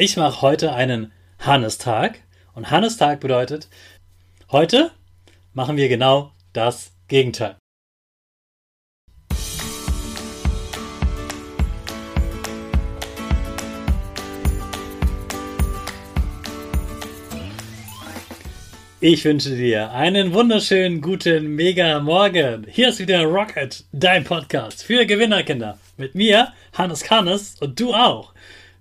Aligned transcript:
Ich 0.00 0.16
mache 0.16 0.42
heute 0.42 0.74
einen 0.74 1.10
Hannestag 1.40 2.20
und 2.54 2.70
Hannestag 2.70 3.18
bedeutet, 3.18 3.68
heute 4.52 4.92
machen 5.54 5.76
wir 5.76 5.88
genau 5.88 6.30
das 6.52 6.92
Gegenteil. 7.08 7.56
Ich 19.00 19.24
wünsche 19.24 19.56
dir 19.56 19.90
einen 19.90 20.32
wunderschönen 20.32 21.00
guten 21.00 21.56
Mega 21.56 21.98
Morgen. 21.98 22.68
Hier 22.70 22.90
ist 22.90 23.00
wieder 23.00 23.24
Rocket, 23.24 23.84
dein 23.90 24.22
Podcast 24.22 24.84
für 24.84 25.04
Gewinnerkinder. 25.06 25.76
Mit 25.96 26.14
mir, 26.14 26.52
Hannes 26.72 27.02
Kannes 27.02 27.56
und 27.60 27.80
du 27.80 27.92
auch. 27.94 28.32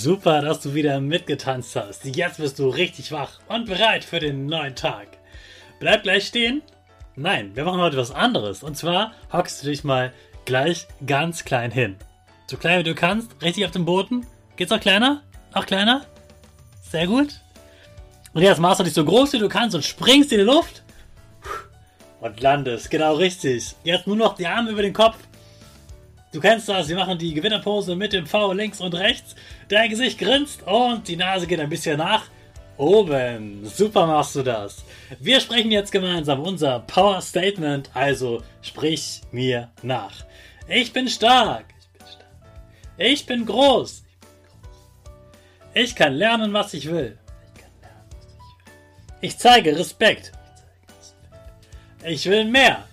Super, 0.00 0.42
dass 0.42 0.60
du 0.60 0.74
wieder 0.74 1.00
mitgetanzt 1.00 1.74
hast. 1.74 2.04
Jetzt 2.04 2.38
bist 2.38 2.60
du 2.60 2.68
richtig 2.68 3.10
wach 3.10 3.40
und 3.48 3.66
bereit 3.66 4.04
für 4.04 4.20
den 4.20 4.46
neuen 4.46 4.76
Tag. 4.76 5.08
Bleib 5.80 6.04
gleich 6.04 6.28
stehen. 6.28 6.62
Nein, 7.16 7.56
wir 7.56 7.64
machen 7.64 7.80
heute 7.80 7.96
was 7.96 8.12
anderes. 8.12 8.62
Und 8.62 8.76
zwar 8.76 9.12
hockst 9.32 9.60
du 9.60 9.66
dich 9.66 9.82
mal 9.82 10.12
gleich 10.44 10.86
ganz 11.04 11.44
klein 11.44 11.72
hin. 11.72 11.96
So 12.46 12.56
klein 12.56 12.78
wie 12.78 12.84
du 12.84 12.94
kannst, 12.94 13.42
richtig 13.42 13.64
auf 13.64 13.72
dem 13.72 13.86
Boden. 13.86 14.24
Geht's 14.54 14.70
noch 14.70 14.78
kleiner? 14.78 15.20
Noch 15.52 15.66
kleiner? 15.66 16.06
Sehr 16.80 17.08
gut. 17.08 17.40
Und 18.34 18.42
jetzt 18.42 18.60
machst 18.60 18.78
du 18.78 18.84
dich 18.84 18.94
so 18.94 19.04
groß 19.04 19.32
wie 19.32 19.40
du 19.40 19.48
kannst 19.48 19.74
und 19.74 19.84
springst 19.84 20.30
in 20.30 20.38
die 20.38 20.44
Luft. 20.44 20.84
Und 22.20 22.40
landest. 22.40 22.88
Genau 22.88 23.16
richtig. 23.16 23.74
Jetzt 23.82 24.06
nur 24.06 24.14
noch 24.14 24.36
die 24.36 24.46
Arme 24.46 24.70
über 24.70 24.82
den 24.82 24.92
Kopf 24.92 25.16
Du 26.38 26.42
kennst 26.42 26.68
das, 26.68 26.88
wir 26.88 26.94
machen 26.94 27.18
die 27.18 27.34
Gewinnerpose 27.34 27.96
mit 27.96 28.12
dem 28.12 28.24
V 28.24 28.52
links 28.52 28.80
und 28.80 28.94
rechts. 28.94 29.34
Dein 29.68 29.90
Gesicht 29.90 30.20
grinst 30.20 30.62
und 30.68 31.08
die 31.08 31.16
Nase 31.16 31.48
geht 31.48 31.58
ein 31.58 31.68
bisschen 31.68 31.98
nach 31.98 32.26
oben. 32.76 33.66
Super 33.66 34.06
machst 34.06 34.36
du 34.36 34.44
das. 34.44 34.84
Wir 35.18 35.40
sprechen 35.40 35.72
jetzt 35.72 35.90
gemeinsam 35.90 36.38
unser 36.38 36.78
Power 36.78 37.20
Statement, 37.22 37.90
also 37.92 38.40
sprich 38.62 39.22
mir 39.32 39.72
nach. 39.82 40.14
Ich 40.68 40.92
bin 40.92 41.08
stark. 41.08 41.64
Ich 42.96 43.26
bin 43.26 43.44
groß. 43.44 44.04
Ich 45.74 45.96
kann 45.96 46.14
lernen, 46.14 46.52
was 46.52 46.72
ich 46.72 46.88
will. 46.88 47.18
Ich 49.20 49.36
zeige 49.38 49.76
Respekt. 49.76 50.30
Ich 52.04 52.26
will 52.26 52.44
mehr. 52.44 52.87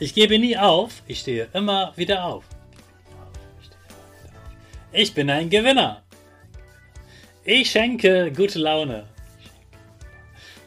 Ich 0.00 0.14
gebe 0.14 0.38
nie 0.38 0.56
auf, 0.56 1.02
ich 1.06 1.20
stehe 1.20 1.48
immer 1.52 1.92
wieder 1.94 2.24
auf. 2.24 2.42
Ich 4.92 5.12
bin 5.12 5.28
ein 5.28 5.50
Gewinner. 5.50 6.00
Ich 7.44 7.70
schenke 7.70 8.32
gute 8.32 8.58
Laune. 8.60 9.04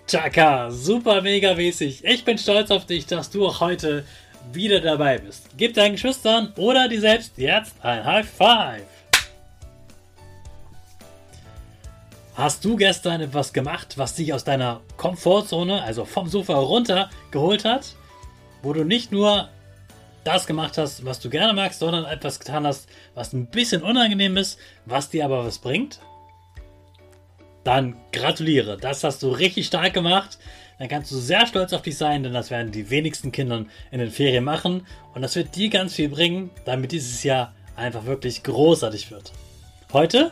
Chaka, 0.08 0.70
super 0.70 1.24
mega 1.24 1.56
mäßig. 1.56 2.06
Ich 2.06 2.24
bin 2.24 2.38
stolz 2.38 2.70
auf 2.70 2.86
dich, 2.86 3.08
dass 3.08 3.32
du 3.32 3.48
auch 3.48 3.60
heute 3.60 4.06
wieder 4.52 4.80
dabei 4.80 5.18
bist. 5.18 5.50
Gib 5.58 5.74
deinen 5.74 5.94
Geschwistern 5.94 6.54
oder 6.56 6.88
dir 6.88 7.02
selbst 7.02 7.36
jetzt 7.38 7.74
ein 7.84 8.06
High 8.06 8.30
Five. 8.30 8.86
Hast 12.36 12.64
du 12.64 12.76
gestern 12.76 13.22
etwas 13.22 13.52
gemacht, 13.52 13.98
was 13.98 14.14
dich 14.14 14.32
aus 14.32 14.44
deiner 14.44 14.82
Komfortzone, 14.98 15.82
also 15.82 16.06
vom 16.06 16.30
Sofa 16.30 16.54
runter, 16.54 17.10
geholt 17.32 17.66
hat? 17.66 17.96
Wo 18.64 18.74
du 18.74 18.84
nicht 18.84 19.12
nur 19.12 19.50
das 20.24 20.48
gemacht 20.48 20.78
hast, 20.78 21.06
was 21.06 21.20
du 21.20 21.30
gerne 21.30 21.54
magst, 21.54 21.80
sondern 21.80 22.06
etwas 22.06 22.40
getan 22.40 22.66
hast, 22.66 22.88
was 23.14 23.34
ein 23.34 23.48
bisschen 23.48 23.84
unangenehm 23.84 24.38
ist, 24.38 24.58
was 24.86 25.10
dir 25.10 25.26
aber 25.26 25.46
was 25.46 25.60
bringt, 25.60 26.00
dann 27.64 27.96
gratuliere. 28.12 28.78
Das 28.78 29.04
hast 29.04 29.22
du 29.22 29.30
richtig 29.30 29.68
stark 29.68 29.94
gemacht. 29.94 30.38
Dann 30.80 30.88
kannst 30.88 31.12
du 31.12 31.18
sehr 31.18 31.46
stolz 31.46 31.72
auf 31.72 31.82
dich 31.82 31.98
sein, 31.98 32.24
denn 32.24 32.34
das 32.34 32.52
werden 32.52 32.72
die 32.72 32.90
wenigsten 32.90 33.32
Kinder 33.32 33.66
in 33.92 34.00
den 34.00 34.12
Ferien 34.12 34.44
machen. 34.44 34.88
Und 35.14 35.22
das 35.22 35.36
wird 35.36 35.56
dir 35.56 35.70
ganz 35.70 35.94
viel 35.94 36.10
bringen, 36.10 36.50
damit 36.66 36.92
dieses 36.92 37.24
Jahr 37.24 37.54
einfach 37.76 38.06
wirklich 38.06 38.44
großartig 38.44 39.12
wird. 39.12 39.32
Heute 39.92 40.32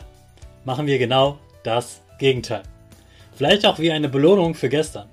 machen 0.64 0.86
wir 0.86 0.98
genau 0.98 1.38
das 1.62 2.02
Gegenteil. 2.18 2.62
Vielleicht 3.34 3.64
auch 3.66 3.78
wie 3.78 3.92
eine 3.92 4.08
Belohnung 4.08 4.54
für 4.54 4.68
gestern. 4.68 5.08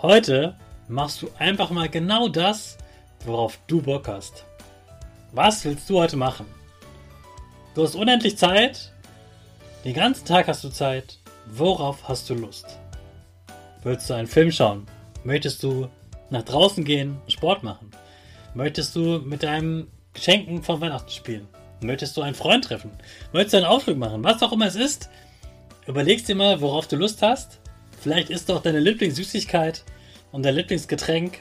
Heute 0.00 0.56
machst 0.88 1.22
du 1.22 1.30
einfach 1.38 1.70
mal 1.70 1.88
genau 1.88 2.28
das, 2.28 2.78
worauf 3.24 3.58
du 3.66 3.82
Bock 3.82 4.08
hast. 4.08 4.44
Was 5.32 5.64
willst 5.64 5.88
du 5.88 5.98
heute 5.98 6.16
machen? 6.16 6.46
Du 7.74 7.82
hast 7.82 7.94
unendlich 7.94 8.36
Zeit. 8.36 8.92
Den 9.84 9.94
ganzen 9.94 10.26
Tag 10.26 10.48
hast 10.48 10.62
du 10.62 10.68
Zeit. 10.68 11.18
Worauf 11.46 12.08
hast 12.08 12.28
du 12.28 12.34
Lust? 12.34 12.78
Willst 13.82 14.08
du 14.08 14.14
einen 14.14 14.28
Film 14.28 14.52
schauen? 14.52 14.86
Möchtest 15.24 15.62
du 15.62 15.88
nach 16.30 16.42
draußen 16.42 16.84
gehen, 16.84 17.18
Sport 17.28 17.62
machen? 17.62 17.90
Möchtest 18.54 18.94
du 18.94 19.18
mit 19.20 19.42
deinem 19.42 19.88
Geschenken 20.12 20.62
von 20.62 20.80
Weihnachten 20.80 21.10
spielen? 21.10 21.48
Möchtest 21.80 22.16
du 22.16 22.22
einen 22.22 22.34
Freund 22.34 22.64
treffen? 22.64 22.90
Möchtest 23.32 23.54
du 23.54 23.56
einen 23.58 23.66
Ausflug 23.66 23.96
machen? 23.96 24.22
Was 24.22 24.42
auch 24.42 24.52
immer 24.52 24.66
es 24.66 24.76
ist, 24.76 25.08
überlegst 25.86 26.28
dir 26.28 26.36
mal, 26.36 26.60
worauf 26.60 26.86
du 26.86 26.96
Lust 26.96 27.22
hast. 27.22 27.58
Vielleicht 28.00 28.30
ist 28.30 28.48
doch 28.48 28.62
deine 28.62 28.80
Lieblingssüßigkeit 28.80 29.84
und 30.32 30.44
dein 30.44 30.56
Lieblingsgetränk. 30.56 31.38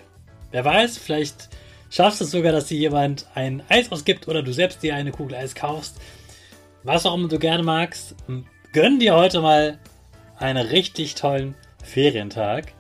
Wer 0.52 0.66
weiß, 0.66 0.98
vielleicht 0.98 1.50
schaffst 1.90 2.22
du 2.22 2.26
es 2.26 2.32
sogar, 2.32 2.52
dass 2.52 2.68
dir 2.68 2.78
jemand 2.78 3.26
ein 3.34 3.64
Eis 3.70 3.92
ausgibt 3.92 4.28
oder 4.28 4.44
du 4.44 4.54
selbst 4.54 4.84
dir 4.84 4.96
eine 4.96 5.12
Kugel 5.12 5.36
Eis 5.36 5.56
kaufst. 5.56 5.98
Was 6.84 7.06
auch 7.06 7.16
immer 7.16 7.28
du 7.28 7.40
gerne 7.40 7.64
magst, 7.64 8.16
gönn 8.74 9.00
dir 9.00 9.16
heute 9.16 9.42
mal 9.42 9.80
einen 10.38 10.68
richtig 10.68 11.16
tollen 11.16 11.56
Ferientag 11.84 12.74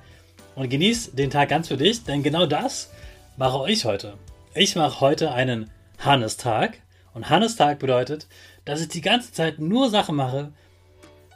und 0.55 0.69
genieß 0.69 1.11
den 1.13 1.29
Tag 1.29 1.49
ganz 1.49 1.69
für 1.69 1.77
dich, 1.77 2.03
denn 2.03 2.23
genau 2.23 2.45
das 2.45 2.91
mache 3.37 3.71
ich 3.71 3.85
heute. 3.85 4.17
Ich 4.53 4.75
mache 4.75 4.99
heute 4.99 5.31
einen 5.31 5.71
Hannestag 5.99 6.79
und 7.13 7.29
Hannestag 7.29 7.79
bedeutet, 7.79 8.27
dass 8.65 8.81
ich 8.81 8.89
die 8.89 9.01
ganze 9.01 9.31
Zeit 9.31 9.59
nur 9.59 9.89
Sachen 9.89 10.15
mache, 10.15 10.51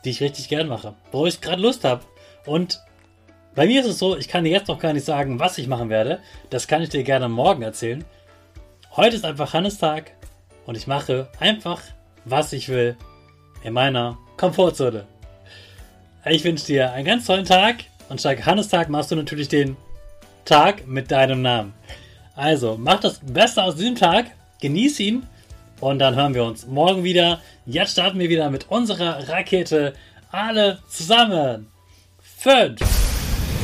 die 0.03 0.09
ich 0.09 0.21
richtig 0.21 0.49
gern 0.49 0.67
mache, 0.67 0.95
wo 1.11 1.25
ich 1.25 1.41
gerade 1.41 1.61
Lust 1.61 1.83
habe. 1.83 2.03
Und 2.45 2.79
bei 3.55 3.65
mir 3.67 3.81
ist 3.81 3.87
es 3.87 3.99
so, 3.99 4.17
ich 4.17 4.27
kann 4.27 4.43
dir 4.43 4.51
jetzt 4.51 4.67
noch 4.67 4.79
gar 4.79 4.91
nicht 4.91 5.05
sagen, 5.05 5.39
was 5.39 5.57
ich 5.57 5.67
machen 5.67 5.89
werde. 5.89 6.19
Das 6.49 6.67
kann 6.67 6.81
ich 6.81 6.89
dir 6.89 7.03
gerne 7.03 7.29
morgen 7.29 7.61
erzählen. 7.61 8.03
Heute 8.95 9.15
ist 9.15 9.25
einfach 9.25 9.53
Hannestag 9.53 10.11
und 10.65 10.75
ich 10.75 10.87
mache 10.87 11.29
einfach, 11.39 11.81
was 12.25 12.51
ich 12.51 12.67
will 12.67 12.97
in 13.63 13.73
meiner 13.73 14.17
Komfortzone. 14.35 15.05
Ich 16.25 16.43
wünsche 16.43 16.65
dir 16.65 16.91
einen 16.91 17.05
ganz 17.05 17.25
tollen 17.25 17.45
Tag 17.45 17.77
und 18.09 18.19
statt 18.19 18.45
Hannestag 18.45 18.89
machst 18.89 19.11
du 19.11 19.15
natürlich 19.15 19.47
den 19.47 19.77
Tag 20.43 20.85
mit 20.85 21.09
deinem 21.11 21.41
Namen. 21.41 21.73
Also, 22.35 22.75
mach 22.77 22.99
das 22.99 23.21
Beste 23.23 23.63
aus 23.63 23.75
diesem 23.75 23.95
Tag, 23.95 24.25
genieß 24.59 24.99
ihn 24.99 25.23
und 25.79 25.99
dann 25.99 26.15
hören 26.15 26.33
wir 26.33 26.43
uns 26.43 26.67
morgen 26.67 27.03
wieder. 27.05 27.39
Jetzt 27.65 27.93
starten 27.93 28.19
wir 28.19 28.29
wieder 28.29 28.49
mit 28.49 28.69
unserer 28.69 29.29
Rakete. 29.29 29.93
Alle 30.31 30.79
zusammen. 30.89 31.67
5 32.19 33.04